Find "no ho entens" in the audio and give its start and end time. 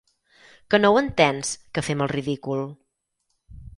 0.85-1.51